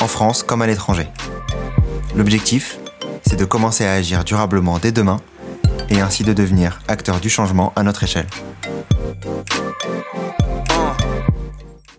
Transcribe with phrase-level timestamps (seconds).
[0.00, 1.06] en France comme à l'étranger.
[2.14, 2.78] L'objectif,
[3.26, 5.20] c'est de commencer à agir durablement dès demain
[5.90, 8.26] et ainsi de devenir acteur du changement à notre échelle.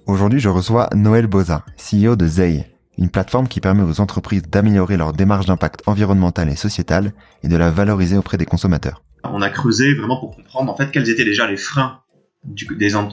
[0.06, 2.66] Aujourd'hui, je reçois Noël Boza, CEO de Zei,
[2.98, 7.58] une plateforme qui permet aux entreprises d'améliorer leur démarche d'impact environnemental et sociétal et de
[7.58, 9.04] la valoriser auprès des consommateurs.
[9.24, 12.00] On a creusé vraiment pour comprendre en fait quels étaient déjà les freins
[12.46, 12.66] des,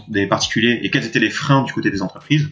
[0.09, 2.49] des, particuliers et quels étaient les freins du côté des entreprises.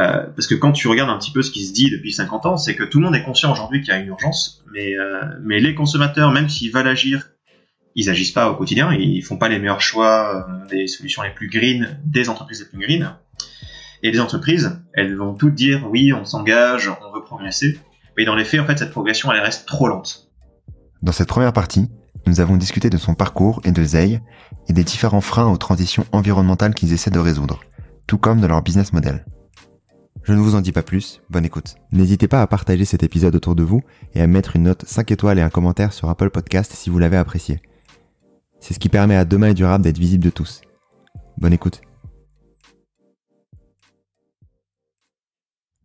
[0.00, 2.46] Euh, parce que quand tu regardes un petit peu ce qui se dit depuis 50
[2.46, 4.94] ans, c'est que tout le monde est conscient aujourd'hui qu'il y a une urgence, mais,
[4.94, 7.28] euh, mais les consommateurs, même s'ils veulent agir,
[7.94, 11.30] ils agissent pas au quotidien, ils font pas les meilleurs choix euh, des solutions les
[11.30, 13.16] plus green des entreprises les plus green.
[14.02, 17.78] Et les entreprises, elles vont toutes dire oui, on s'engage, on veut progresser,
[18.16, 20.30] mais dans les faits, en fait, cette progression, elle reste trop lente.
[21.02, 21.88] Dans cette première partie,
[22.26, 24.20] nous avons discuté de son parcours et de Zei
[24.68, 27.60] et des différents freins aux transitions environnementales qu'ils essaient de résoudre,
[28.06, 29.24] tout comme de leur business model.
[30.24, 31.74] Je ne vous en dis pas plus, bonne écoute.
[31.90, 33.82] N'hésitez pas à partager cet épisode autour de vous
[34.14, 37.00] et à mettre une note 5 étoiles et un commentaire sur Apple Podcast si vous
[37.00, 37.60] l'avez apprécié.
[38.60, 40.62] C'est ce qui permet à Demain et Durable d'être visible de tous.
[41.38, 41.80] Bonne écoute.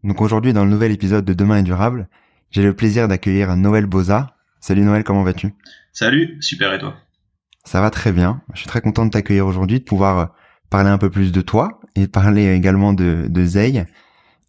[0.03, 2.07] Donc aujourd'hui, dans le nouvel épisode de Demain est durable,
[2.51, 4.35] j'ai le plaisir d'accueillir Noël Boza.
[4.59, 5.55] Salut Noël, comment vas-tu?
[5.93, 6.93] Salut, super et toi?
[7.65, 8.43] Ça va très bien.
[8.53, 10.35] Je suis très content de t'accueillir aujourd'hui, de pouvoir
[10.69, 13.87] parler un peu plus de toi et de parler également de, de Zei.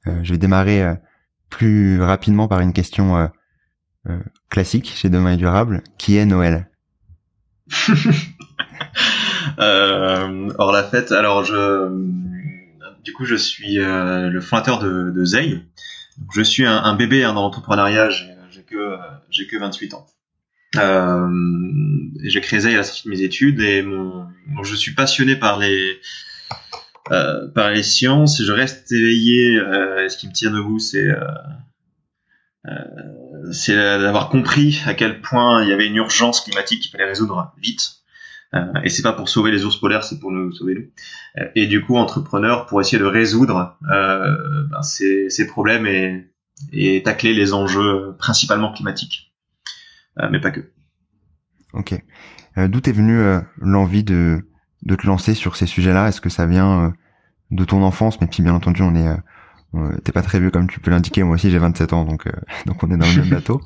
[0.09, 0.95] Euh, je vais démarrer euh,
[1.51, 3.31] plus rapidement par une question
[4.48, 5.83] classique chez Demain est durable.
[5.98, 6.70] Qui est Noël?
[9.59, 11.88] Or la fête, alors je
[13.09, 15.62] du coup, je suis euh, le fondateur de, de Zei.
[16.34, 18.10] je suis un, bébé hein, dans l'entrepreneuriat.
[18.10, 18.97] J'ai que
[19.31, 20.06] j'ai que 28 ans.
[20.77, 21.27] Euh,
[22.22, 23.83] j'ai créé Zei à la sortie de mes études et
[24.62, 25.99] je suis passionné par les
[27.11, 28.43] euh, par les sciences.
[28.43, 29.59] Je reste éveillé.
[30.09, 31.09] ce qui me tire debout, c'est
[33.53, 37.55] c'est d'avoir compris à quel point il y avait une urgence climatique qu'il fallait résoudre
[37.59, 37.99] vite.
[38.55, 40.91] Euh, et c'est pas pour sauver les ours polaires, c'est pour nous sauver nous.
[41.39, 46.31] Euh, et du coup, entrepreneur pour essayer de résoudre euh, ben, ces, ces, problèmes et,
[46.73, 49.35] et tacler les enjeux principalement climatiques,
[50.31, 50.73] mais pas que.
[51.75, 51.95] Ok.
[52.57, 53.23] D'où est venue
[53.59, 54.49] l'envie de,
[54.83, 56.09] de te lancer sur ces sujets-là?
[56.09, 56.93] Est-ce que ça vient
[57.50, 58.21] de ton enfance?
[58.21, 59.16] Mais puis bien entendu, on est
[60.03, 62.27] T'es pas très vieux comme tu peux l'indiquer, moi aussi j'ai 27 ans, donc
[62.66, 63.61] donc on est dans le même bateau.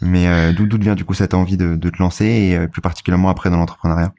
[0.00, 3.28] Mais d'où d'où vient du coup cette envie de, de te lancer et plus particulièrement
[3.28, 4.12] après dans l'entrepreneuriat?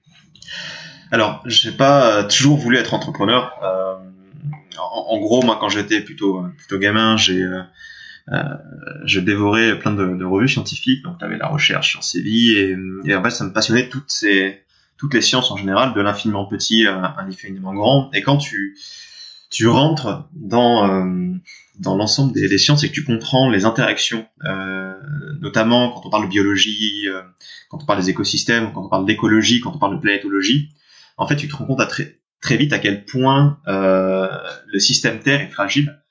[1.11, 3.51] Alors, j'ai pas toujours voulu être entrepreneur.
[3.63, 3.95] Euh,
[4.77, 7.61] en, gros, moi, quand j'étais plutôt plutôt gamin, j'ai euh,
[8.33, 8.43] euh,
[9.05, 11.03] je dévorais plein de, de, revues scientifiques.
[11.03, 12.75] Donc, t'avais la recherche sur vies et,
[13.05, 14.64] et, en fait, ça me passionnait toutes ces
[14.97, 18.09] toutes les sciences en général, de l'infiniment petit à l'infiniment grand.
[18.13, 18.77] Et quand tu
[19.51, 21.33] tu rentres dans euh,
[21.79, 24.93] dans l'ensemble des, sciences et que tu comprends les interactions, euh,
[25.41, 27.21] notamment quand on parle de biologie, euh,
[27.69, 30.69] quand on parle des écosystèmes, quand on parle d'écologie, quand on parle de planétologie,
[31.17, 34.27] en fait, tu te rends compte à très, très vite à quel point euh,
[34.67, 36.01] le système Terre est fragile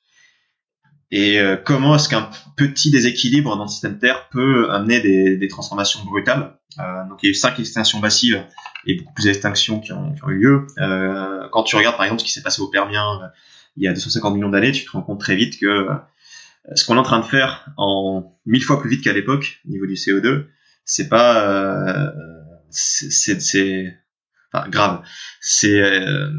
[1.11, 5.49] et euh, comment est-ce qu'un petit déséquilibre dans le système Terre peut amener des, des
[5.49, 6.59] transformations brutales.
[6.79, 8.45] Euh, donc il y a eu cinq extinctions massives
[8.87, 10.67] et beaucoup plus d'extinctions qui, ont, eu lieu.
[10.79, 13.27] Euh, quand tu regardes par exemple ce qui s'est passé au Permien euh,
[13.77, 15.95] il y a 250 millions d'années, tu te rends compte très vite que euh,
[16.75, 19.71] ce qu'on est en train de faire en mille fois plus vite qu'à l'époque au
[19.71, 20.47] niveau du CO2,
[20.84, 22.13] c'est pas
[22.71, 23.97] c'est
[24.69, 25.03] grave.
[25.41, 26.31] C'est euh,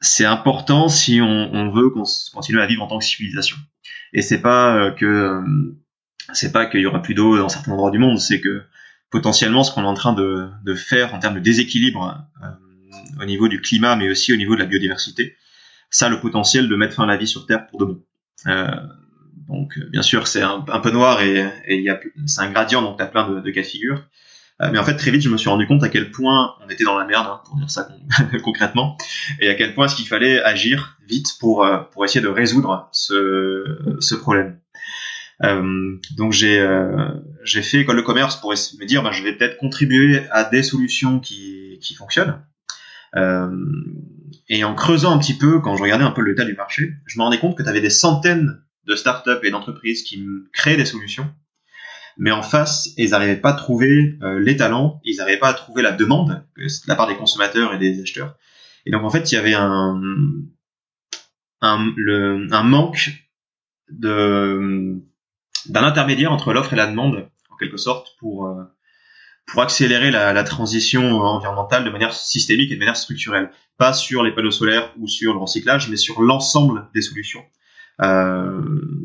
[0.00, 1.90] c'est important si on, on veut
[2.32, 3.56] continuer à vivre en tant que civilisation.
[4.12, 5.42] Et c'est pas euh, que euh,
[6.32, 8.62] c'est pas qu'il y aura plus d'eau dans certains endroits du monde, c'est que
[9.10, 12.26] potentiellement ce qu'on est en train de, de, faire en termes de déséquilibre
[13.20, 15.36] au niveau du climat, mais aussi au niveau de la biodiversité,
[15.90, 18.02] ça a le potentiel de mettre fin à la vie sur Terre pour de bon.
[18.46, 18.66] Euh,
[19.48, 21.88] donc bien sûr c'est un, un, peu noir et, et
[22.26, 24.02] c'est un gradient, donc tu as plein de, de cas de figure.
[24.62, 26.70] Euh, mais en fait, très vite, je me suis rendu compte à quel point on
[26.70, 27.88] était dans la merde, hein, pour dire ça
[28.42, 28.96] concrètement,
[29.38, 32.88] et à quel point est-ce qu'il fallait agir vite pour euh, pour essayer de résoudre
[32.92, 34.58] ce ce problème.
[35.44, 37.08] Euh, donc j'ai euh,
[37.44, 40.62] j'ai fait école de commerce pour me dire, bah, je vais peut-être contribuer à des
[40.62, 42.42] solutions qui qui fonctionnent.
[43.16, 43.50] Euh,
[44.48, 47.18] et en creusant un petit peu, quand je regardais un peu l'état du marché, je
[47.18, 50.84] me rendais compte que tu avais des centaines de startups et d'entreprises qui créaient des
[50.84, 51.28] solutions,
[52.18, 55.54] mais en face, ils n'arrivaient pas à trouver euh, les talents, ils n'arrivaient pas à
[55.54, 58.36] trouver la demande de la part des consommateurs et des acheteurs.
[58.84, 60.00] Et donc en fait, il y avait un,
[61.60, 63.10] un, le, un manque
[63.90, 65.02] de
[65.68, 68.62] d'un intermédiaire entre l'offre et la demande, en quelque sorte, pour euh,
[69.46, 74.24] pour accélérer la, la, transition environnementale de manière systémique et de manière structurelle, pas sur
[74.24, 77.44] les panneaux solaires ou sur le recyclage, mais sur l'ensemble des solutions,
[78.02, 78.60] euh,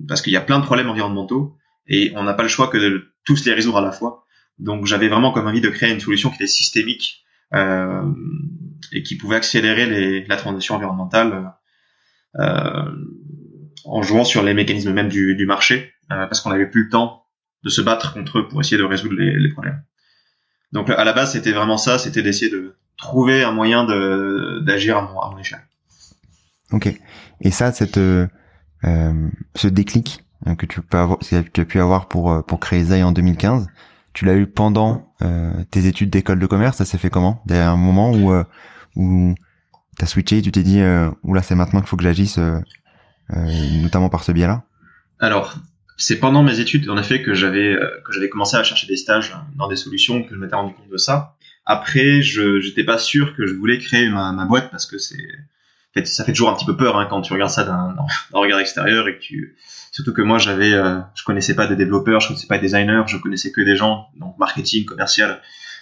[0.07, 1.55] parce qu'il y a plein de problèmes environnementaux
[1.87, 4.25] et on n'a pas le choix que de tous les résoudre à la fois.
[4.59, 7.23] Donc j'avais vraiment comme envie de créer une solution qui était systémique
[7.53, 8.03] euh,
[8.91, 11.53] et qui pouvait accélérer les, la transition environnementale
[12.39, 12.91] euh,
[13.85, 15.93] en jouant sur les mécanismes même du, du marché,
[16.27, 17.25] parce qu'on n'avait plus le temps
[17.63, 19.83] de se battre contre eux pour essayer de résoudre les, les problèmes.
[20.71, 23.85] Donc à la base, c'était vraiment ça, c'était d'essayer de trouver un moyen
[24.63, 25.61] d'agir à mon, à mon échelle.
[26.71, 26.93] Ok.
[27.41, 28.27] Et ça, cette, euh,
[28.83, 30.23] ce déclic
[30.57, 33.67] que tu peux avoir, que tu as pu avoir pour pour créer Zai en 2015,
[34.13, 36.77] tu l'as eu pendant euh, tes études d'école de commerce.
[36.77, 37.41] Ça s'est fait comment?
[37.45, 38.43] Derrière un moment où euh,
[38.95, 39.35] où
[39.97, 42.59] t'as switché, tu t'es dit, euh, oula, c'est maintenant qu'il faut que j'agisse, euh,
[43.29, 44.63] notamment par ce biais-là?
[45.19, 45.55] Alors,
[46.01, 49.33] c'est pendant mes études en effet que j'avais que j'avais commencé à chercher des stages
[49.55, 51.35] dans des solutions que je m'étais rendu compte de ça.
[51.65, 55.27] Après, je j'étais pas sûr que je voulais créer ma, ma boîte parce que c'est
[56.05, 57.95] ça fait toujours un petit peu peur hein, quand tu regardes ça d'un
[58.31, 59.55] regard extérieur et que tu
[59.91, 63.03] surtout que moi j'avais euh, je connaissais pas des développeurs, je connaissais pas des designers,
[63.07, 65.41] je connaissais que des gens donc marketing, commercial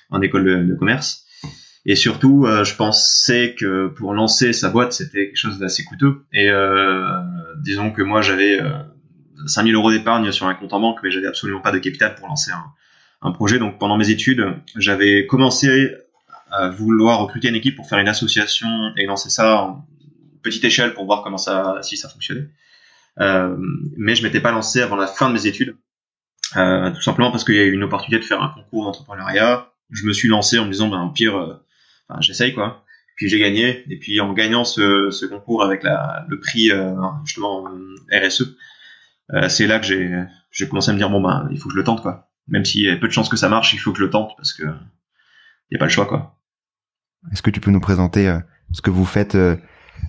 [0.09, 1.25] en école de, commerce.
[1.85, 6.23] Et surtout, euh, je pensais que pour lancer sa boîte, c'était quelque chose d'assez coûteux.
[6.33, 7.21] Et euh,
[7.61, 8.59] disons que moi, j'avais
[9.45, 12.27] 5000 euros d'épargne sur un compte en banque, mais j'avais absolument pas de capital pour
[12.27, 12.51] lancer
[13.21, 13.59] un, projet.
[13.59, 14.45] Donc pendant mes études,
[14.75, 15.91] j'avais commencé
[16.51, 19.85] à vouloir recruter une équipe pour faire une association et lancer ça en
[20.41, 22.47] petite échelle pour voir comment ça, si ça fonctionnait.
[23.19, 23.55] Euh,
[23.97, 25.75] mais je m'étais pas lancé avant la fin de mes études,
[26.55, 29.71] euh, tout simplement parce qu'il y a eu une opportunité de faire un concours d'entrepreneuriat.
[29.91, 31.55] Je me suis lancé en me disant, ben au pire, euh,
[32.21, 32.85] j'essaye quoi.
[33.15, 36.71] Puis j'ai gagné, et puis en gagnant ce, concours avec le prix
[37.25, 37.65] justement
[38.13, 38.55] RSE,
[39.47, 41.79] c'est là que j'ai j'ai commencé à me dire bon ben il faut que je
[41.79, 42.29] le tente quoi.
[42.47, 44.09] Même s'il y a peu de chances que ça marche, il faut que je le
[44.09, 46.39] tente parce que il y a pas le choix quoi.
[47.31, 48.39] Est-ce que tu peux nous présenter
[48.71, 49.35] ce que vous faites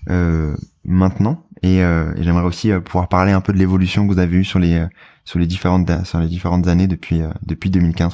[0.09, 1.47] euh, maintenant?
[1.63, 4.39] Et, euh, et j'aimerais aussi euh, pouvoir parler un peu de l'évolution que vous avez
[4.39, 4.87] eue sur les
[5.25, 8.13] sur les différentes sur les différentes années depuis depuis 2015.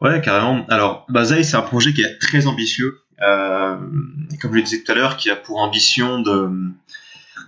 [0.00, 0.64] Ouais, carrément.
[0.68, 3.76] Alors, Bazaï, c'est un projet qui est très ambitieux, euh,
[4.40, 6.50] comme je le disais tout à l'heure, qui a pour ambition de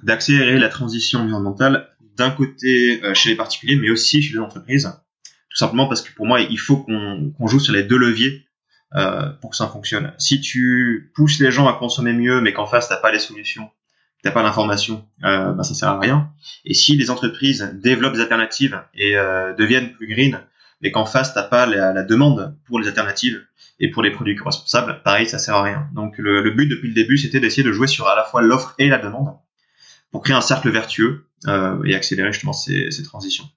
[0.03, 1.90] d'accélérer la transition environnementale
[2.21, 4.93] d'un côté chez les particuliers, mais aussi chez les entreprises.
[5.51, 8.47] Tout simplement parce que pour moi, il faut qu'on joue sur les deux leviers
[8.95, 10.13] euh, pour que ça fonctionne.
[10.19, 13.71] Si tu pousses les gens à consommer mieux, mais qu'en face t'as pas les solutions,
[14.23, 16.33] t'as pas l'information, euh, ben ça sert à rien.
[16.65, 20.41] Et si les entreprises développent des alternatives et euh, deviennent plus green,
[20.81, 23.41] mais qu'en face t'as pas la, demande pour les alternatives
[23.79, 25.89] et pour les produits responsables, pareil, ça sert à rien.
[25.95, 28.75] Donc le, but depuis le début, c'était d'essayer de jouer sur à la fois l'offre
[28.79, 29.37] et la demande
[30.11, 33.49] pour créer un cercle vertueux euh, et accélérer justement ces, ces transitions.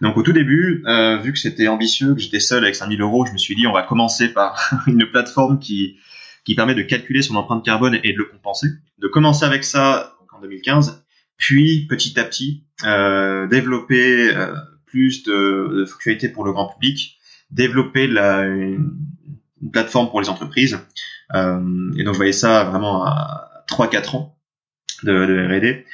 [0.00, 3.24] Donc au tout début, euh, vu que c'était ambitieux, que j'étais seul avec 5000 euros,
[3.26, 5.96] je me suis dit on va commencer par une plateforme qui,
[6.44, 8.68] qui permet de calculer son empreinte carbone et de le compenser.
[8.98, 11.02] De commencer avec ça en 2015,
[11.38, 14.54] puis petit à petit euh, développer euh,
[14.86, 17.18] plus de, de, fonctionnalités pour le grand public,
[17.50, 18.92] développer la, une,
[19.72, 20.78] plateforme pour les entreprises.
[21.34, 24.38] Euh, et donc je voyais ça vraiment à 3-4 ans
[25.02, 25.86] de, de R&D.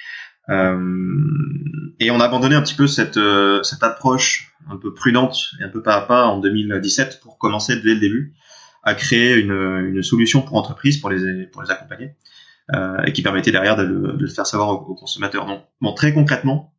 [0.48, 5.36] Euh, et on a abandonné un petit peu cette, euh, cette approche un peu prudente
[5.60, 8.34] et un peu pas à pas en 2017 pour commencer dès le début
[8.82, 12.16] à créer une, une solution pour entreprises pour les, pour les accompagner
[12.74, 15.46] euh, et qui permettait derrière de le, de le faire savoir aux, consommateurs.
[15.46, 16.72] Donc, bon, très concrètement,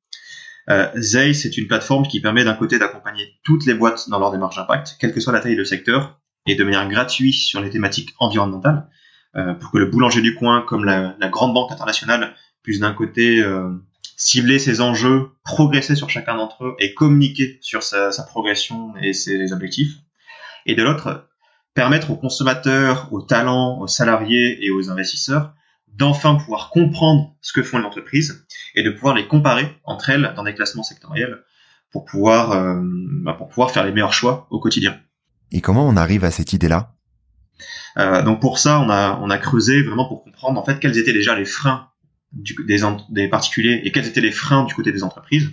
[0.69, 4.31] euh, Zay, c'est une plateforme qui permet d'un côté d'accompagner toutes les boîtes dans leur
[4.31, 7.69] démarche d'impact, quelle que soit la taille de secteur, et de manière gratuite sur les
[7.69, 8.87] thématiques environnementales,
[9.35, 12.93] euh, pour que le boulanger du coin, comme la, la grande banque internationale, plus d'un
[12.93, 13.69] côté euh,
[14.15, 19.13] cibler ses enjeux, progresser sur chacun d'entre eux et communiquer sur sa, sa, progression et
[19.13, 19.97] ses objectifs.
[20.65, 21.27] Et de l'autre,
[21.73, 25.53] permettre aux consommateurs, aux talents, aux salariés et aux investisseurs
[25.95, 30.33] d'enfin pouvoir comprendre ce que font les entreprises et de pouvoir les comparer entre elles
[30.35, 31.43] dans des classements sectoriels
[31.91, 34.99] pour pouvoir, euh, bah pour pouvoir faire les meilleurs choix au quotidien.
[35.51, 36.95] Et comment on arrive à cette idée-là?
[37.97, 40.97] Euh, Donc pour ça, on a, on a creusé vraiment pour comprendre en fait quels
[40.97, 41.89] étaient déjà les freins
[42.33, 45.49] du, des, des, particuliers et quels étaient les freins du côté des entreprises.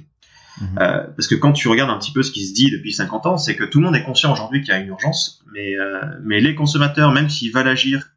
[0.60, 0.64] Mmh.
[0.80, 3.26] Euh, parce que quand tu regardes un petit peu ce qui se dit depuis 50
[3.26, 5.76] ans, c'est que tout le monde est conscient aujourd'hui qu'il y a une urgence, mais,
[5.76, 8.10] euh, mais les consommateurs, même s'ils veulent agir,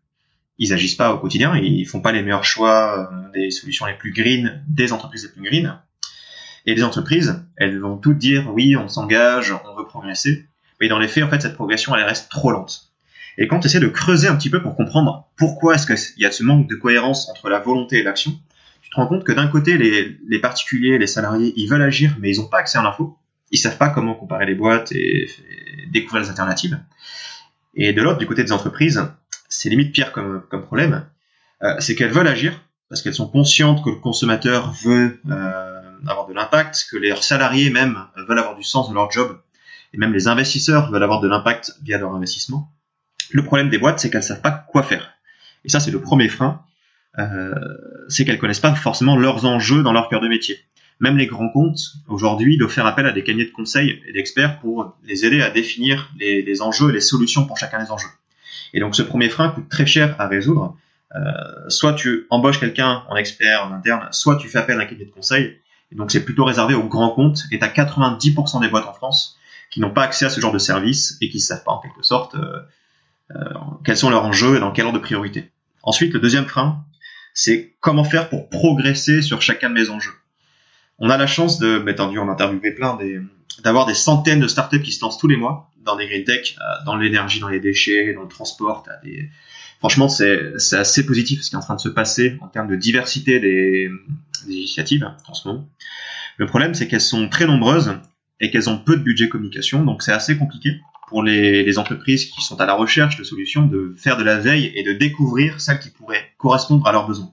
[0.58, 3.94] ils agissent pas au quotidien, ils font pas les meilleurs choix euh, des solutions les
[3.94, 5.78] plus green, des entreprises les plus green.
[6.66, 10.48] Et les entreprises, elles vont toutes dire oui, on s'engage, on veut progresser,
[10.80, 12.94] mais dans les faits, en fait, cette progression, elle reste trop lente.
[13.38, 16.26] Et quand tu essaies de creuser un petit peu pour comprendre pourquoi est-ce qu'il y
[16.26, 18.40] a ce manque de cohérence entre la volonté et l'action,
[18.94, 22.32] te rends compte que d'un côté, les, les, particuliers, les salariés, ils veulent agir, mais
[22.32, 23.18] ils n'ont pas accès à l'info.
[23.52, 25.30] Ils savent pas comment comparer les boîtes et,
[25.92, 26.80] découvrir les alternatives.
[27.76, 29.04] Et de l'autre, du côté des entreprises,
[29.50, 31.08] c'est limite pire comme, comme problème,
[31.64, 32.60] euh, c'est qu'elles veulent agir
[32.90, 37.70] parce qu'elles sont conscientes que le consommateur veut euh, avoir de l'impact, que leurs salariés
[37.70, 37.98] même
[38.28, 39.40] veulent avoir du sens de leur job,
[39.94, 42.72] et même les investisseurs veulent avoir de l'impact via leur investissement.
[43.32, 45.14] Le problème des boîtes, c'est qu'elles savent pas quoi faire.
[45.66, 46.64] Et ça, c'est le premier frein,
[48.10, 50.58] c'est qu'elles connaissent pas forcément leurs enjeux dans leur cœur de métier.
[51.00, 54.60] Même les grands comptes, aujourd'hui, doivent faire appel à des cabinets de conseil et d'experts
[54.60, 58.08] pour les aider à définir les, les, enjeux et les solutions pour chacun des enjeux.
[58.74, 60.78] Et donc, ce premier frein coûte très cher à résoudre.
[61.16, 61.20] Euh,
[61.68, 65.06] soit tu embauches quelqu'un en expert, en interne, soit tu fais appel à un cabinet
[65.06, 65.60] de conseil.
[65.92, 67.44] Et donc, c'est plutôt réservé aux grands comptes.
[67.52, 69.38] Et tu as 90% des boîtes en France
[69.70, 71.80] qui n'ont pas accès à ce genre de service et qui ne savent pas en
[71.80, 72.60] quelque sorte euh,
[73.36, 73.44] euh,
[73.84, 75.52] quels sont leurs enjeux et dans quel ordre de priorité.
[75.82, 76.84] Ensuite, le deuxième frein,
[77.34, 80.14] c'est comment faire pour progresser sur chacun de mes enjeux.
[81.00, 83.20] On a la chance de, mais entendu, on interviewé plein des,
[83.64, 86.56] d'avoir des centaines de startups qui se lancent tous les mois dans des green tech,
[86.58, 88.86] euh, dans l'énergie, dans les déchets, dans le transport.
[89.04, 89.30] Des...
[89.80, 92.68] Franchement, c'est, c'est assez positif ce qui est en train de se passer en termes
[92.68, 93.90] de diversité des,
[94.46, 95.68] des initiatives en ce moment.
[96.38, 97.98] Le problème, c'est qu'elles sont très nombreuses
[98.40, 100.80] et qu'elles ont peu de budget communication, donc c'est assez compliqué
[101.14, 104.72] pour les, entreprises qui sont à la recherche de solutions de faire de la veille
[104.74, 107.32] et de découvrir celles qui pourraient correspondre à leurs besoins.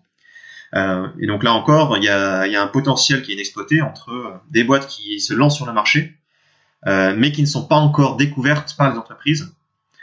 [0.74, 4.64] Euh, et donc là encore, il y a, un potentiel qui est inexploité entre des
[4.64, 6.14] boîtes qui se lancent sur le marché,
[6.86, 9.50] euh, mais qui ne sont pas encore découvertes par les entreprises,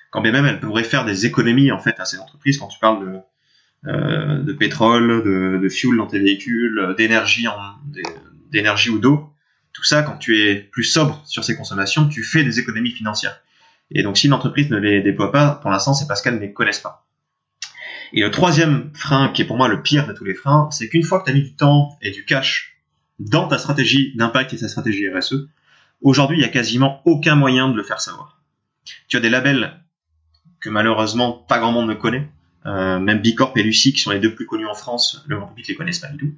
[0.09, 2.57] quand bien même elles pourraient faire des économies en fait à ces entreprises.
[2.57, 9.29] Quand tu parles de, euh, pétrole, de, fuel dans tes véhicules, d'énergie ou d'eau,
[9.71, 13.39] tout ça, quand tu es plus sobre sur ces consommations, tu fais des économies financières.
[13.91, 16.39] Et donc, si une entreprise ne les déploie pas, pour l'instant, c'est parce qu'elles ne
[16.39, 17.05] les connaissent pas.
[18.13, 20.89] Et le troisième frein, qui est pour moi le pire de tous les freins, c'est
[20.89, 22.77] qu'une fois que tu as mis du temps et du cash
[23.19, 25.47] dans ta stratégie d'impact et ta stratégie RSE,
[26.01, 28.41] aujourd'hui, il n'y a quasiment aucun moyen de le faire savoir.
[29.07, 29.73] Tu as des labels
[30.59, 32.29] que malheureusement pas grand monde ne connaît,
[32.65, 35.47] euh, même Bicorp et Lucie, qui sont les deux plus connus en France, le grand
[35.47, 36.33] public les connaissent pas du tout.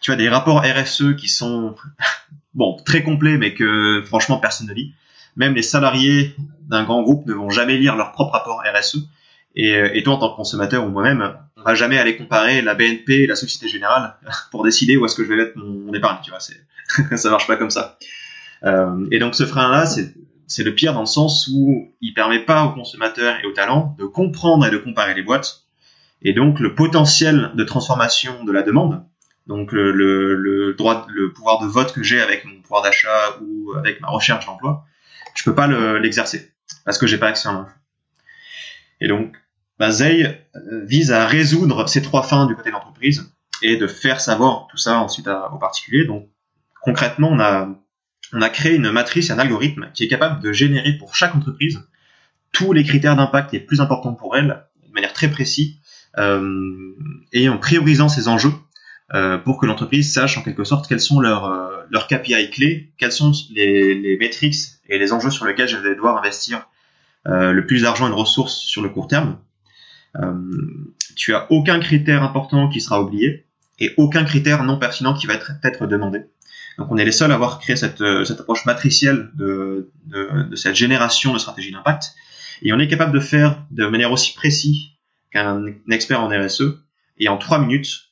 [0.00, 1.74] Tu as des rapports RSE qui sont
[2.54, 4.94] bon très complets, mais que franchement personne ne lit.
[5.36, 9.08] Même les salariés d'un grand groupe ne vont jamais lire leur propre rapport RSE.
[9.54, 12.74] Et, et toi, en tant que consommateur ou moi-même, on va jamais aller comparer la
[12.74, 14.16] BNP et la Société Générale
[14.50, 16.18] pour décider où est-ce que je vais mettre mon, épargne.
[16.22, 16.40] Tu vois,
[17.16, 17.98] ça marche pas comme ça.
[18.64, 22.64] Euh, et donc ce frein-là, c'est le pire dans le sens où il permet pas
[22.64, 25.64] aux consommateurs et aux talents de comprendre et de comparer les boîtes.
[26.22, 29.04] Et donc le potentiel de transformation de la demande,
[29.46, 33.72] donc le, le, droit, le pouvoir de vote que j'ai avec mon pouvoir d'achat ou
[33.76, 34.84] avec ma recherche d'emploi,
[35.36, 35.66] je peux pas
[35.98, 36.52] l'exercer
[36.84, 37.70] parce que j'ai pas accès à l'info.
[39.00, 39.36] Et donc,
[39.78, 40.24] bah, Zay
[40.56, 43.30] euh, vise à résoudre ces trois fins du côté de l'entreprise
[43.62, 46.04] et de faire savoir tout ça ensuite aux particuliers.
[46.04, 46.28] Donc,
[46.82, 47.68] concrètement, on a
[48.32, 51.80] on a créé une matrice, un algorithme qui est capable de générer pour chaque entreprise
[52.52, 55.76] tous les critères d'impact les plus importants pour elle, de manière très précise,
[56.18, 56.94] euh,
[57.32, 58.52] et en priorisant ces enjeux
[59.14, 62.92] euh, pour que l'entreprise sache en quelque sorte quels sont leurs, euh, leurs KPI clés,
[62.98, 64.56] quels sont les, les métriques
[64.88, 66.66] et les enjeux sur lesquels je vais devoir investir
[67.28, 69.38] euh, le plus d'argent et de ressources sur le court terme.
[70.16, 73.46] Euh, tu as aucun critère important qui sera oublié
[73.80, 76.20] et aucun critère non pertinent qui va être, être demandé.
[76.78, 80.48] Donc on est les seuls à avoir créé cette, euh, cette approche matricielle de, de,
[80.50, 82.14] de, cette génération de stratégie d'impact.
[82.62, 84.90] Et on est capable de faire de manière aussi précise
[85.32, 86.80] qu'un expert en RSE
[87.18, 88.05] et en trois minutes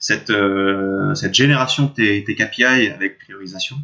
[0.00, 3.76] cette, euh, cette génération de tes, tes, KPI avec priorisation.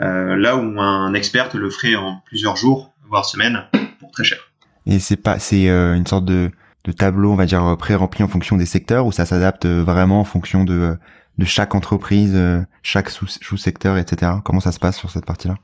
[0.00, 3.64] Euh, là où un expert te le ferait en plusieurs jours, voire semaines,
[4.00, 4.38] pour très cher.
[4.86, 6.50] Et c'est pas, c'est euh, une sorte de,
[6.84, 10.24] de tableau, on va dire pré-rempli en fonction des secteurs, ou ça s'adapte vraiment en
[10.24, 10.96] fonction de
[11.36, 12.36] de chaque entreprise,
[12.82, 14.32] chaque sous-secteur, etc.
[14.44, 15.54] Comment ça se passe sur cette partie-là?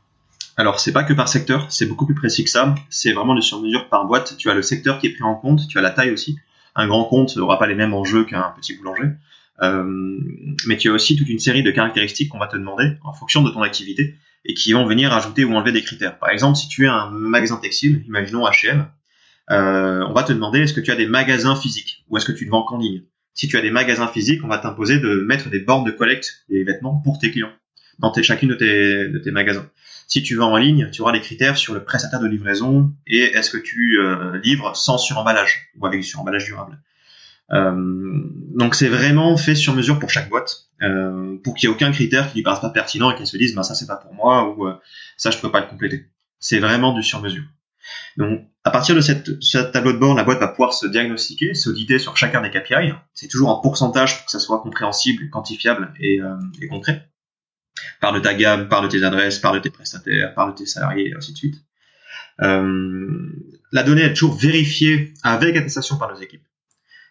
[0.57, 2.77] Alors, c'est pas que par secteur, c'est beaucoup plus précis que ça.
[2.91, 4.37] C'est vraiment de sur-mesure par boîte.
[4.39, 6.39] Tu as le secteur qui est pris en compte, tu as la taille aussi.
[6.77, 9.11] Un grand compte n'aura pas les mêmes enjeux qu'un petit boulanger.
[9.63, 9.85] Euh,
[10.67, 13.43] mais tu as aussi toute une série de caractéristiques qu'on va te demander en fonction
[13.43, 16.19] de ton activité et qui vont venir ajouter ou enlever des critères.
[16.19, 18.87] Par exemple, si tu es un magasin textile, imaginons H&M,
[19.51, 22.33] euh, on va te demander est-ce que tu as des magasins physiques ou est-ce que
[22.33, 23.03] tu te vends qu'en ligne?
[23.33, 26.45] Si tu as des magasins physiques, on va t'imposer de mettre des bornes de collecte
[26.49, 27.53] des vêtements pour tes clients
[27.99, 29.69] dans chacune de tes, magasins.
[30.07, 33.21] Si tu vas en ligne, tu auras des critères sur le prestataire de livraison et
[33.21, 36.79] est-ce que tu euh, livres sans suremballage ou avec suremballage durable.
[37.51, 40.71] Donc c'est vraiment fait sur mesure pour chaque boîte,
[41.43, 43.55] pour qu'il n'y ait aucun critère qui ne paraisse pas pertinent et qu'elle se dise
[43.55, 44.67] bah ça c'est pas pour moi ou
[45.17, 46.07] ça je peux pas le compléter.
[46.39, 47.45] C'est vraiment du sur mesure.
[48.17, 51.55] Donc, à partir de cette, ce tableau de bord, la boîte va pouvoir se diagnostiquer,
[51.55, 52.93] s'auditer sur chacun des KPI.
[53.13, 57.09] C'est toujours en pourcentage pour que ça soit compréhensible, quantifiable et, euh, et concret.
[58.01, 60.67] Par de ta gamme, par de tes adresses, par de tes prestataires, par de tes
[60.67, 61.57] salariés, et ainsi de suite.
[62.41, 63.29] Euh,
[63.73, 66.45] la donnée est toujours vérifiée avec attestation par nos équipes.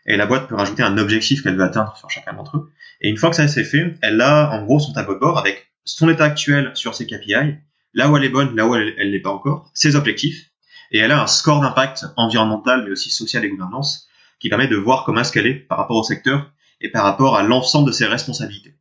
[0.06, 2.72] Et la boîte peut rajouter un objectif qu'elle veut atteindre sur chacun d'entre eux.
[3.02, 5.38] Et une fois que ça c'est fait, elle a en gros son tableau de bord
[5.38, 7.56] avec son état actuel sur ses KPI,
[7.94, 10.52] là où elle est bonne, là où elle n'est pas encore, ses objectifs,
[10.92, 14.08] et elle a un score d'impact environnemental, mais aussi social et gouvernance,
[14.40, 17.38] qui permet de voir comment est-ce qu'elle est par rapport au secteur et par rapport
[17.38, 18.76] à l'ensemble de ses responsabilités.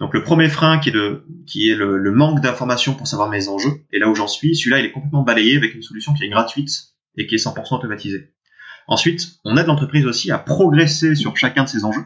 [0.00, 3.48] Donc le premier frein qui est, de, qui est le, manque d'informations pour savoir mes
[3.48, 6.24] enjeux, et là où j'en suis, celui-là il est complètement balayé avec une solution qui
[6.24, 6.70] est gratuite
[7.16, 8.32] et qui est 100% automatisée.
[8.88, 12.04] Ensuite, on aide l'entreprise aussi à progresser sur chacun de ces enjeux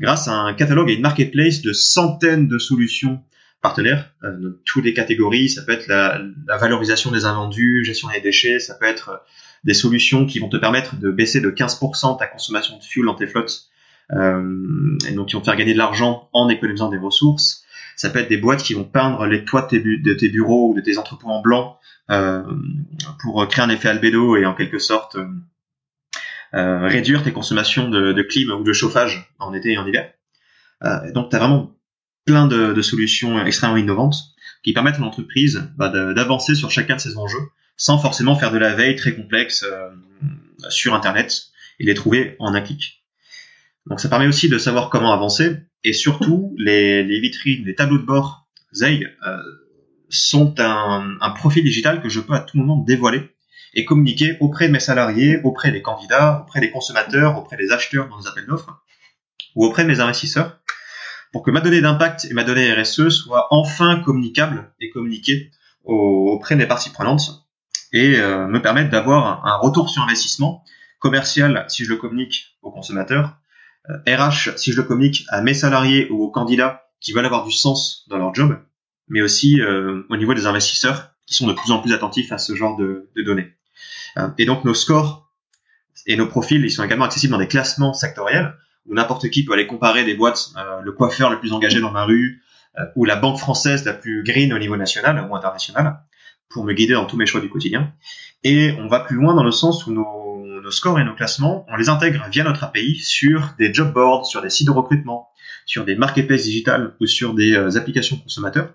[0.00, 3.22] grâce à un catalogue et une marketplace de centaines de solutions
[3.60, 5.48] partenaires euh, de toutes les catégories.
[5.48, 6.20] Ça peut être la,
[6.58, 9.16] valorisation des invendus, gestion des déchets, ça peut être euh,
[9.64, 13.14] des solutions qui vont te permettre de baisser de 15% ta consommation de fuel dans
[13.14, 13.68] tes flottes,
[14.12, 17.64] euh, et donc qui vont te faire gagner de l'argent en économisant des ressources.
[17.96, 20.80] Ça peut être des boîtes qui vont peindre les toits de tes, bureaux ou de
[20.80, 21.78] tes entrepôts en blanc
[22.10, 22.42] euh,
[23.20, 25.26] pour créer un effet albédo et en quelque sorte euh,
[26.52, 30.12] réduire tes consommations de, de clim ou de chauffage en été et en hiver.
[31.14, 31.74] donc tu as vraiment
[32.24, 34.16] plein de, de, solutions extrêmement innovantes
[34.62, 38.58] qui permettent à l'entreprise bah, d'avancer sur chacun de ces enjeux sans forcément faire de
[38.58, 39.90] la veille très complexe euh,
[40.68, 41.48] sur Internet
[41.80, 43.04] et les trouver en un clic.
[43.86, 47.98] Donc ça permet aussi de savoir comment avancer et surtout les, les vitrines, les tableaux
[47.98, 49.42] de bord Zei euh,
[50.08, 53.31] sont un, un, profil digital que je peux à tout moment dévoiler
[53.74, 58.08] et communiquer auprès de mes salariés, auprès des candidats, auprès des consommateurs, auprès des acheteurs
[58.08, 58.82] dans les appels d'offres
[59.54, 60.58] ou auprès de mes investisseurs
[61.32, 65.50] pour que ma donnée d'impact et ma donnée RSE soient enfin communicables et communiquées
[65.84, 67.46] auprès des parties prenantes
[67.92, 70.64] et euh, me permettent d'avoir un retour sur investissement
[70.98, 73.36] commercial si je le communique aux consommateurs,
[74.06, 77.44] RH euh, si je le communique à mes salariés ou aux candidats qui veulent avoir
[77.44, 78.58] du sens dans leur job,
[79.08, 82.38] mais aussi euh, au niveau des investisseurs qui sont de plus en plus attentifs à
[82.38, 83.52] ce genre de, de données.
[84.38, 85.30] Et donc nos scores
[86.06, 88.54] et nos profils, ils sont également accessibles dans des classements sectoriels
[88.86, 91.92] où n'importe qui peut aller comparer des boîtes, euh, le coiffeur le plus engagé dans
[91.92, 92.42] ma rue,
[92.78, 96.00] euh, ou la banque française la plus green au niveau national ou international,
[96.48, 97.92] pour me guider dans tous mes choix du quotidien.
[98.42, 101.64] Et on va plus loin dans le sens où nos, nos scores et nos classements,
[101.68, 105.28] on les intègre via notre API sur des job boards, sur des sites de recrutement,
[105.64, 108.74] sur des marketplaces digitales ou sur des euh, applications consommateurs,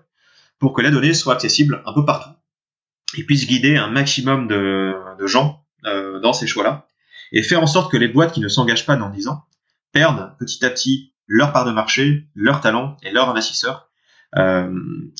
[0.58, 2.37] pour que la donnée soit accessible un peu partout
[3.16, 6.86] et puisse guider un maximum de, de gens euh, dans ces choix-là
[7.32, 9.44] et faire en sorte que les boîtes qui ne s'engagent pas dans 10 ans
[9.92, 13.88] perdent petit à petit leur part de marché, leur talent et leur investisseurs.
[14.36, 14.74] Euh,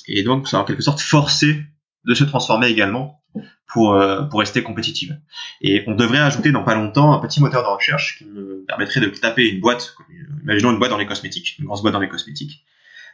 [0.07, 1.63] et donc, ça en quelque sorte forcer
[2.05, 3.23] de se transformer également
[3.67, 5.19] pour, euh, pour rester compétitive.
[5.61, 9.01] Et on devrait ajouter dans pas longtemps un petit moteur de recherche qui me permettrait
[9.01, 9.95] de taper une boîte,
[10.43, 12.65] imaginons une boîte dans les cosmétiques, une grosse boîte dans les cosmétiques.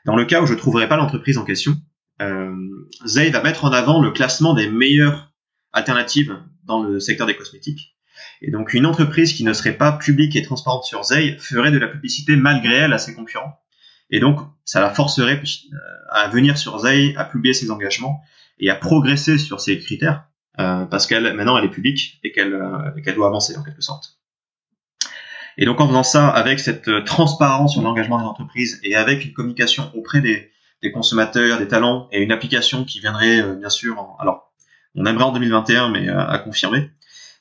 [0.04, 1.76] Dans le cas où je trouverais pas l'entreprise en question,
[3.06, 5.32] Zay va mettre en avant le classement des meilleures
[5.72, 7.94] alternatives dans le secteur des cosmétiques
[8.40, 11.78] et donc une entreprise qui ne serait pas publique et transparente sur Zay ferait de
[11.78, 13.60] la publicité malgré elle à ses concurrents.
[14.10, 15.78] Et donc ça la forcerait euh,
[16.10, 18.20] à venir sur Zay, à publier ses engagements
[18.58, 20.26] et à progresser sur ses critères
[20.58, 24.18] euh, parce qu'elle maintenant elle est publique et qu'elle euh, doit avancer en quelque sorte.
[25.56, 29.32] Et donc en faisant ça avec cette transparence sur l'engagement des entreprises et avec une
[29.32, 30.50] communication auprès des,
[30.84, 34.52] des consommateurs, des talents et une application qui viendrait bien sûr en, alors
[34.94, 36.90] on aimerait en 2021 mais à confirmer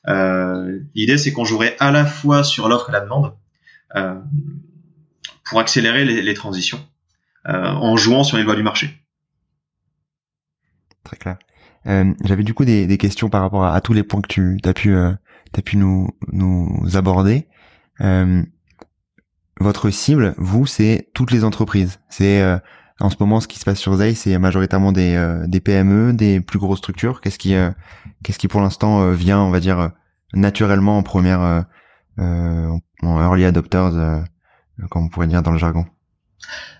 [0.08, 3.34] euh, l'idée, c'est qu'on jouerait à la fois sur l'offre et la demande
[3.96, 4.20] euh,
[5.44, 6.80] pour accélérer les, transitions
[7.48, 8.98] euh, en jouant sur les lois du marché.
[11.04, 11.38] Très clair.
[12.24, 14.96] J'avais du coup des, questions par rapport à, tous les points que tu as pu,
[14.96, 17.46] as pu nous, nous aborder.
[19.60, 22.00] votre cible, vous, c'est toutes les entreprises.
[22.08, 22.42] C'est
[23.00, 26.12] en ce moment, ce qui se passe sur Zay, c'est majoritairement des, euh, des PME,
[26.12, 27.20] des plus grosses structures.
[27.20, 27.70] Qu'est-ce qui, euh,
[28.22, 29.90] qu'est-ce qui pour l'instant euh, vient, on va dire,
[30.32, 31.64] naturellement en première,
[32.18, 34.24] en early adopters,
[34.90, 35.86] comme on pourrait dire dans le jargon?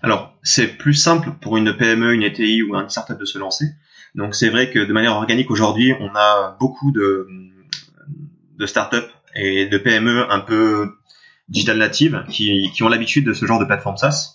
[0.03, 3.65] Alors, c'est plus simple pour une PME, une ETI ou un startup de se lancer.
[4.13, 7.27] Donc, c'est vrai que de manière organique aujourd'hui, on a beaucoup de,
[8.57, 10.95] de startups et de PME un peu
[11.49, 14.34] digital natives qui, qui ont l'habitude de ce genre de plateforme SaaS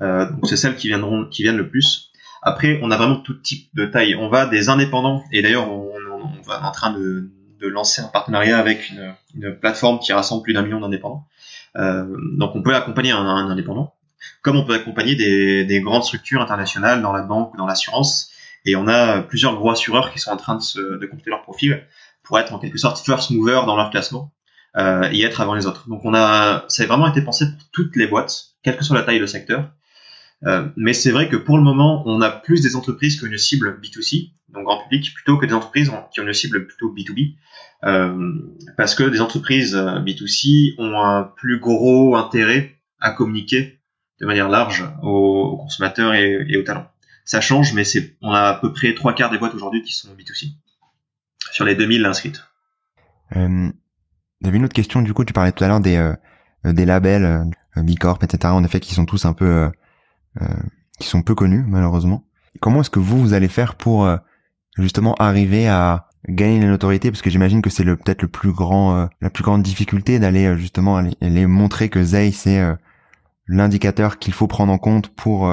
[0.00, 2.10] donc c'est celles qui viendront, qui viennent le plus.
[2.42, 4.14] Après, on a vraiment tout type de taille.
[4.14, 7.30] On va des indépendants, et d'ailleurs, on, on, va en train de,
[7.60, 11.26] de, lancer un partenariat avec une, une, plateforme qui rassemble plus d'un million d'indépendants.
[11.74, 13.94] donc on peut accompagner un, indépendant,
[14.42, 18.30] comme on peut accompagner des, des, grandes structures internationales dans la banque ou dans l'assurance.
[18.64, 21.42] Et on a plusieurs gros assureurs qui sont en train de, se, de compléter leur
[21.42, 21.82] profil
[22.22, 24.32] pour être en quelque sorte first mover dans leur classement
[24.76, 25.88] euh, et être avant les autres.
[25.88, 28.96] Donc on a, ça a vraiment été pensé pour toutes les boîtes, quelle que soit
[28.96, 29.70] la taille de secteur.
[30.46, 33.28] Euh, mais c'est vrai que pour le moment, on a plus des entreprises qui ont
[33.28, 36.94] une cible B2C, donc grand public, plutôt que des entreprises qui ont une cible plutôt
[36.94, 37.34] B2B,
[37.84, 38.34] euh,
[38.76, 43.80] parce que des entreprises euh, B2C ont un plus gros intérêt à communiquer
[44.20, 46.90] de manière large aux, consommateurs et, aux talents.
[47.24, 49.92] Ça change, mais c'est, on a à peu près trois quarts des boîtes aujourd'hui qui
[49.92, 50.54] sont B2C
[51.52, 52.44] sur les 2000 inscrites.
[53.36, 53.70] Euh,
[54.42, 56.14] j'avais une autre question, du coup, tu parlais tout à l'heure des, euh,
[56.64, 59.70] des labels, euh, Bicorp, etc., en effet, qui sont tous un peu,
[60.98, 62.24] qui sont peu connus, malheureusement.
[62.60, 64.08] Comment est-ce que vous, vous allez faire pour,
[64.78, 67.10] justement, arriver à gagner la notoriété?
[67.10, 70.96] Parce que j'imagine que c'est peut-être le plus grand la plus grande difficulté d'aller justement
[70.96, 72.60] aller, montrer que Zay c'est
[73.46, 75.50] l'indicateur qu'il faut prendre en compte pour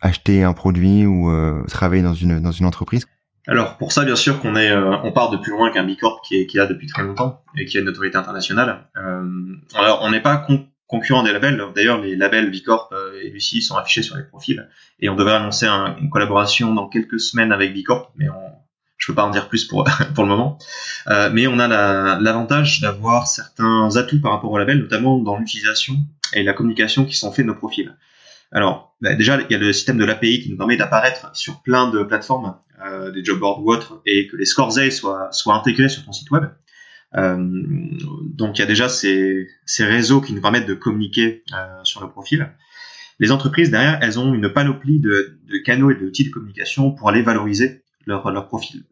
[0.00, 1.30] acheter un produit ou
[1.68, 3.06] travailler dans une entreprise
[3.48, 6.20] alors pour ça, bien sûr qu'on est, euh, on part de plus loin qu'un Bicorp
[6.22, 8.88] qui est qui a depuis très longtemps et qui a une autorité internationale.
[8.96, 10.44] Euh, alors on n'est pas
[10.86, 11.62] concurrent des labels.
[11.74, 14.68] D'ailleurs, les labels Bicorp euh, et Lucie sont affichés sur les profils
[15.00, 18.52] et on devrait annoncer une collaboration dans quelques semaines avec Bicorp, mais on,
[18.98, 20.58] je peux pas en dire plus pour pour le moment.
[21.08, 25.94] Euh, mais on a l'avantage d'avoir certains atouts par rapport au label, notamment dans l'utilisation
[26.32, 27.96] et la communication qui sont faits de nos profils.
[28.52, 31.62] Alors, bah, déjà, il y a le système de l'API qui nous permet d'apparaître sur
[31.62, 35.54] plein de plateformes, euh, des job boards ou autres, et que les scores soient, soient
[35.54, 36.44] intégrés sur ton site web.
[37.14, 37.36] Euh,
[38.22, 42.00] donc, il y a déjà ces, ces réseaux qui nous permettent de communiquer euh, sur
[42.00, 42.50] nos profils.
[43.18, 47.08] Les entreprises, derrière, elles ont une panoplie de, de canaux et d'outils de communication pour
[47.08, 48.84] aller valoriser leur, leur profil.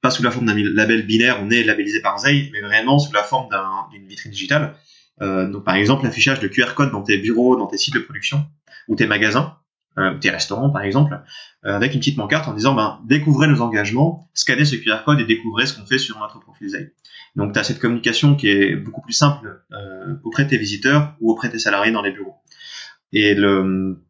[0.00, 3.12] Pas sous la forme d'un label binaire, on est labellisé par Zay, mais vraiment sous
[3.12, 3.48] la forme
[3.92, 4.74] d'une vitrine digitale.
[5.20, 8.00] Euh, donc, par exemple, l'affichage de QR code dans tes bureaux, dans tes sites de
[8.00, 8.46] production
[8.88, 9.58] ou tes magasins,
[9.98, 11.20] euh, tes restaurants par exemple,
[11.64, 15.20] euh, avec une petite pancarte en disant ben, découvrez nos engagements, scannez ce QR code
[15.20, 16.94] et découvrez ce qu'on fait sur notre profil Zay.
[17.36, 21.14] Donc tu as cette communication qui est beaucoup plus simple euh, auprès de tes visiteurs
[21.20, 22.36] ou auprès de tes salariés dans les bureaux.
[23.12, 24.00] Et le,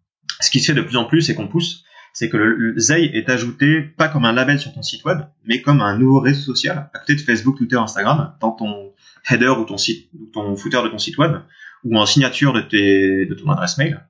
[0.40, 2.93] ce qui se fait de plus en plus et qu'on pousse, c'est que le, le
[3.16, 6.43] est ajouté pas comme un label sur ton site web, mais comme un nouveau réseau
[6.43, 8.93] social à côté de Facebook, Twitter, Instagram, dans ton
[9.29, 11.37] header ou ton site, ton footer de ton site web,
[11.85, 14.07] ou en signature de, tes, de ton adresse mail.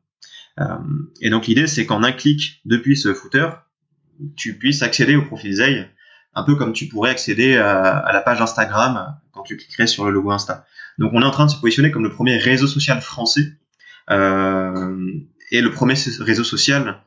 [0.59, 0.65] Euh,
[1.21, 3.49] et donc l'idée, c'est qu'en un clic depuis ce footer,
[4.37, 5.89] tu puisses accéder au profil Zay,
[6.35, 10.11] un peu comme tu pourrais accéder à, la page Instagram quand tu cliquerais sur le
[10.11, 10.67] logo Insta.
[10.99, 13.55] Donc on est en train de se positionner comme le premier réseau social français
[14.11, 15.07] euh,
[15.51, 17.01] et le premier réseau social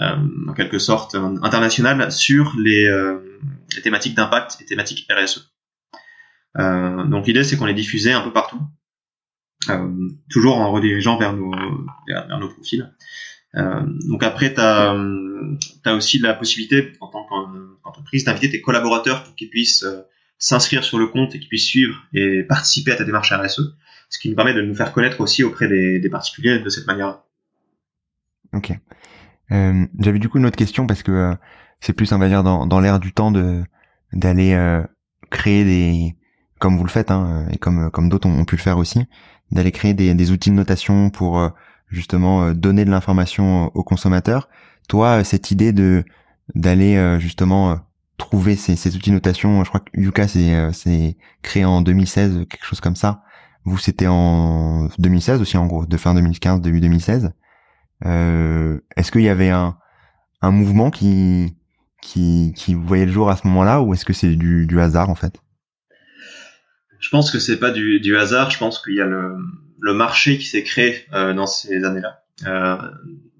[0.00, 0.16] euh,
[0.48, 3.18] en quelque sorte international sur les, euh,
[3.76, 5.52] les thématiques d'impact et thématiques RSE.
[6.58, 8.60] Euh, donc l'idée c'est qu'on les diffusait un peu partout
[10.30, 11.52] toujours en redirigeant vers nos,
[12.06, 12.90] vers, nos profils.
[13.56, 14.94] Euh, donc après, tu as,
[15.84, 20.02] as, aussi la possibilité, en tant qu'entreprise, d'inviter tes collaborateurs pour qu'ils puissent euh,
[20.38, 23.76] s'inscrire sur le compte et qu'ils puissent suivre et participer à ta démarche RSE,
[24.08, 27.24] ce qui nous permet de nous faire connaître aussi auprès des, particuliers de cette manière-là.
[28.52, 28.72] Ok.
[29.52, 31.34] Euh, J'avais du coup une autre question parce que euh,
[31.80, 33.62] c'est plus, on va dire, dans, dans l'air du temps de
[34.12, 34.82] d'aller euh,
[35.30, 36.16] créer des,
[36.58, 39.06] comme vous le faites, hein, et comme comme d'autres ont, pu le faire aussi,
[39.52, 41.48] d'aller créer des, des, outils de notation pour euh,
[41.88, 44.48] justement euh, donner de l'information aux consommateurs.
[44.88, 46.04] Toi, euh, cette idée de
[46.56, 47.78] d'aller justement
[48.16, 52.64] trouver ces, ces, outils de notation, je crois que Yuka c'est créé en 2016, quelque
[52.64, 53.22] chose comme ça.
[53.64, 57.32] Vous, c'était en 2016 aussi, en gros, de fin 2015, début 2016.
[58.06, 59.76] Euh, Est-ce qu'il y avait un,
[60.40, 61.56] un mouvement qui,
[62.00, 65.10] qui, qui voyait le jour à ce moment-là, ou est-ce que c'est du, du hasard
[65.10, 65.40] en fait?
[67.00, 68.50] Je pense que c'est pas du, du, hasard.
[68.50, 69.36] Je pense qu'il y a le,
[69.80, 72.22] le marché qui s'est créé euh, dans ces années-là.
[72.46, 72.76] Euh,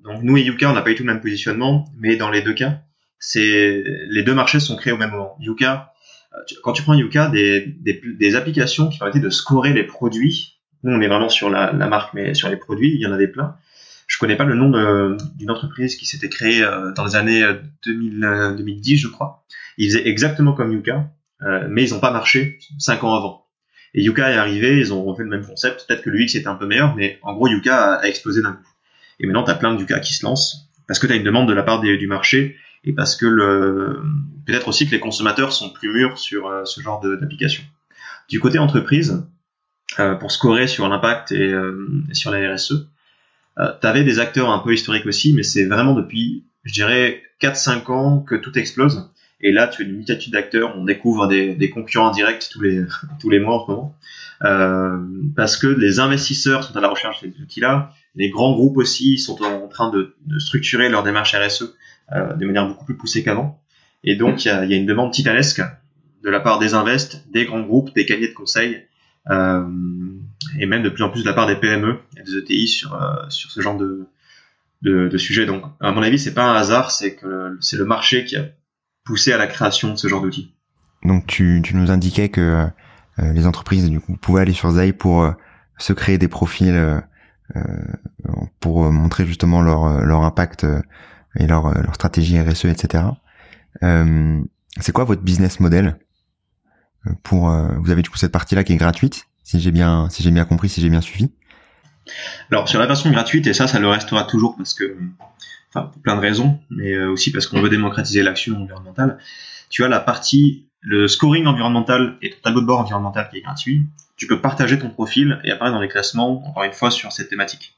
[0.03, 2.43] donc nous et Yuka, on n'a pas eu tout le même positionnement, mais dans les
[2.43, 2.81] deux cas,
[3.19, 5.37] c'est les deux marchés sont créés au même moment.
[5.41, 5.93] Yuka,
[6.35, 10.57] euh, quand tu prends Yuka, des, des, des applications qui permettaient de scorer les produits.
[10.83, 13.13] Nous, on est vraiment sur la, la, marque, mais sur les produits, il y en
[13.13, 13.57] avait plein.
[14.07, 14.71] Je connais pas le nom
[15.37, 17.47] d'une entreprise qui s'était créée euh, dans les années
[17.85, 19.45] 2000, 2010, je crois.
[19.77, 21.11] Ils faisaient exactement comme Yuka,
[21.69, 23.47] mais ils n'ont pas marché cinq ans avant.
[23.95, 25.87] Et Yuka est arrivé, ils ont refait le même concept.
[25.87, 28.53] Peut-être que le X était un peu meilleur, mais en gros, Yuka a, explosé d'un
[28.53, 28.69] coup.
[29.19, 31.25] Et maintenant, tu as plein de Yuka qui se lancent parce que tu as une
[31.25, 34.01] demande de la part des, du marché et parce que le
[34.47, 37.63] peut-être aussi que les consommateurs sont plus mûrs sur euh, ce genre d'application.
[38.29, 39.25] Du côté entreprise,
[39.99, 42.89] euh, pour scorer sur l'impact et, euh, sur la RSE,
[43.57, 47.91] tu avais des acteurs un peu historiques aussi, mais c'est vraiment depuis, je dirais, 4-5
[47.91, 49.11] ans que tout explose
[49.43, 50.77] Et là, tu as une multitude d'acteurs.
[50.77, 52.83] On découvre des, des, concurrents directs tous les
[53.21, 53.97] tous les mois en ce moment,
[54.45, 54.99] euh,
[55.37, 57.93] parce que les investisseurs sont à la recherche de ces outils-là.
[58.17, 61.75] Les grands groupes aussi sont en train de, de structurer leur démarche RSE
[62.13, 63.61] euh, de manière beaucoup plus poussée qu'avant.
[64.03, 65.63] Et donc, il y a, y a, une demande titanesque
[66.23, 68.83] de la part des invests, des grands groupes, des cabinets de conseil,
[69.31, 69.65] euh,
[70.59, 72.95] et même de plus en plus de la part des PME et des ETI sur
[72.95, 74.07] euh, sur ce genre de
[74.83, 75.47] de, de sujet.
[75.47, 78.47] Donc, à mon avis, c'est pas un hasard, c'est que c'est le marché qui a
[79.05, 80.55] poussé à la création de ce genre d'outils.
[81.05, 82.69] Donc, tu, tu nous indiquais que
[83.19, 85.33] euh, les entreprises du coup pouvaient aller sur Zay pour euh,
[85.79, 87.01] se créer des profils euh,
[88.61, 90.65] pour montrer justement leur leur impact
[91.35, 93.03] et leur leur stratégie RSE, etc.
[93.83, 95.99] c'est quoi votre business model
[97.25, 100.23] pour Vous avez du coup cette partie là qui est gratuite, si j'ai bien si
[100.23, 101.33] j'ai bien compris, si j'ai bien suivi?
[102.53, 104.97] Alors sur la version gratuite, et ça, ça le restera toujours parce que,
[105.71, 109.19] enfin pour plein de raisons, mais euh, aussi parce qu'on veut démocratiser l'action environnementale.
[109.69, 113.43] Tu as la partie, le scoring environnemental et ton tableau de bord environnemental qui est
[113.43, 113.87] gratuit.
[114.17, 117.31] Tu peux partager ton profil et apparaître dans les classements, encore une fois, sur cette
[117.31, 117.77] thématique.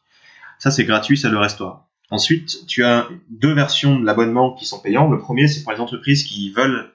[0.58, 1.88] Ça, c'est gratuit, ça le restera.
[2.10, 5.10] Ensuite, tu as deux versions de l'abonnement qui sont payantes.
[5.10, 6.90] Le premier, c'est pour les entreprises qui veulent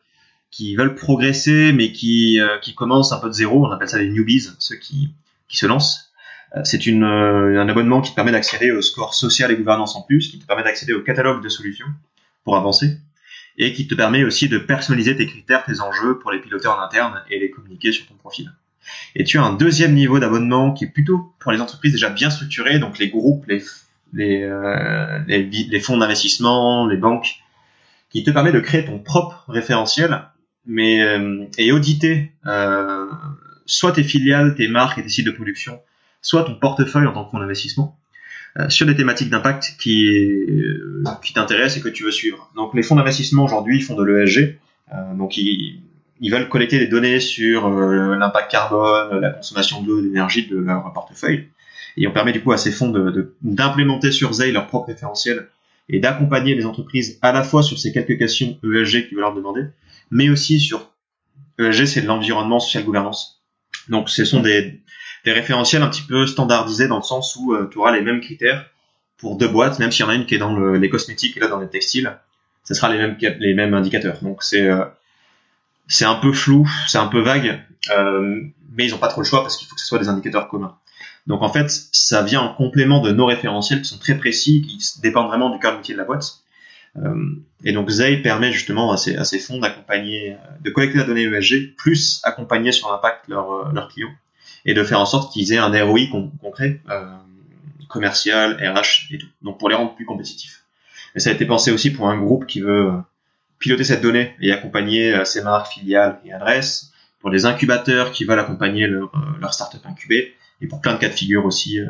[0.51, 3.65] qui veulent progresser, mais qui, euh, qui commencent un peu de zéro.
[3.65, 5.10] On appelle ça les newbies, ceux qui,
[5.47, 6.07] qui se lancent
[6.63, 10.01] c'est une, euh, un abonnement qui te permet d'accéder au score social et gouvernance en
[10.01, 11.88] plus, qui te permet d'accéder au catalogue de solutions
[12.43, 12.97] pour avancer,
[13.57, 16.79] et qui te permet aussi de personnaliser tes critères, tes enjeux pour les piloter en
[16.79, 18.51] interne et les communiquer sur ton profil.
[19.15, 22.29] Et tu as un deuxième niveau d'abonnement qui est plutôt pour les entreprises déjà bien
[22.29, 23.63] structurées, donc les groupes, les,
[24.13, 27.36] les, euh, les, les fonds d'investissement, les banques,
[28.10, 30.21] qui te permet de créer ton propre référentiel,
[30.65, 33.07] mais euh, et auditer euh,
[33.65, 35.81] soit tes filiales, tes marques et tes sites de production
[36.21, 37.97] soit ton portefeuille en tant que fonds d'investissement
[38.60, 42.49] euh, sur des thématiques d'impact qui, euh, qui t'intéressent et que tu veux suivre.
[42.56, 44.58] Donc les fonds d'investissement aujourd'hui font de l'ESG,
[44.93, 45.82] euh, donc ils,
[46.21, 51.49] ils, veulent collecter des données sur l'impact carbone, la consommation d'eau, d'énergie de leur portefeuille.
[51.97, 52.91] Et on permet du coup à ces fonds
[53.41, 55.47] d'implémenter de, sur Zay leur propre référentiel
[55.89, 59.36] et d'accompagner les entreprises à la fois sur ces quelques questions ESG qu'ils veulent leur
[59.36, 59.65] demander,
[60.10, 60.91] mais aussi sur
[61.60, 63.43] ESG, c'est l'environnement, social, gouvernance.
[63.89, 64.82] Donc ce sont des,
[65.27, 68.21] des référentiels un petit peu standardisés dans le sens où euh, tu auras les mêmes
[68.21, 68.65] critères
[69.17, 71.41] pour deux boîtes, même s'il y en a une qui est dans les cosmétiques et
[71.41, 72.17] là dans les textiles,
[72.63, 74.19] ce sera les mêmes les mêmes indicateurs.
[74.21, 74.85] Donc c'est euh,
[75.87, 77.61] c'est un peu flou, c'est un peu vague,
[77.97, 80.07] euh, mais ils n'ont pas trop le choix parce qu'il faut que ce soit des
[80.07, 80.77] indicateurs communs.
[81.25, 85.01] Donc en fait, ça vient en complément de nos référentiels qui sont très précis, qui
[85.01, 86.41] dépendent vraiment du cœur de métier de la boîte.
[87.65, 92.21] et donc Zay permet justement à ces, fonds d'accompagner, de collecter la donnée ESG, plus
[92.23, 94.15] accompagner sur l'impact leurs leur clients
[94.67, 96.01] et de faire en sorte qu'ils aient un ROI
[96.41, 97.06] concret, euh,
[97.88, 99.27] commercial, RH et tout.
[99.41, 100.65] Donc pour les rendre plus compétitifs.
[101.15, 102.91] Mais ça a été pensé aussi pour un groupe qui veut
[103.60, 108.25] piloter cette donnée et accompagner euh, ses marques, filiales et adresses, pour les incubateurs qui
[108.25, 111.80] veulent accompagner leur, euh, leur startup incubée, et pour plein de cas de figure aussi,
[111.80, 111.88] euh,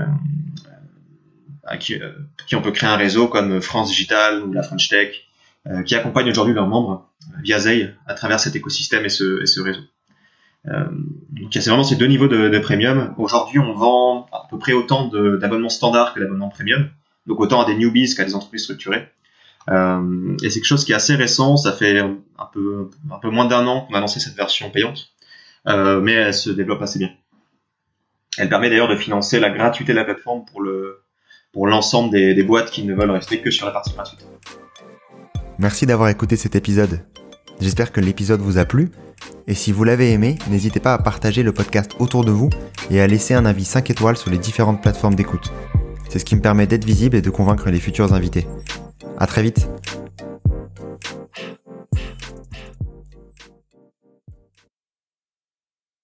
[1.66, 2.00] à qui,
[2.48, 5.24] qui, on peut créer un réseau comme France Digital ou la French Tech,
[5.86, 7.10] qui accompagnent aujourd'hui leurs membres
[7.44, 9.82] via Zay à travers cet écosystème et ce, et ce réseau.
[10.70, 10.86] Euh,
[11.30, 13.14] donc c'est vraiment ces deux niveaux de, premium.
[13.18, 16.90] Aujourd'hui, on vend à peu près autant d'abonnements standards que d'abonnements premium,
[17.26, 19.08] donc autant à des newbies qu'à des entreprises structurées.
[19.70, 23.30] Euh, et c'est quelque chose qui est assez récent, ça fait un peu, un peu
[23.30, 25.10] moins d'un an qu'on a lancé cette version payante,
[25.68, 27.10] euh, mais elle se développe assez bien.
[28.38, 31.02] Elle permet d'ailleurs de financer la gratuité de la plateforme pour le
[31.54, 34.24] pour l'ensemble des boîtes qui ne veulent rester que sur la partie gratuite.
[35.58, 37.02] Merci d'avoir écouté cet épisode.
[37.60, 38.91] J'espère que l'épisode vous a plu
[39.48, 42.50] et si vous l'avez aimé, n'hésitez pas à partager le podcast autour de vous
[42.91, 45.52] et à laisser un avis 5 étoiles sur les différentes plateformes d'écoute.
[46.10, 48.46] C'est ce qui me permet d'être visible et de convaincre les futurs invités.
[49.17, 49.67] À très vite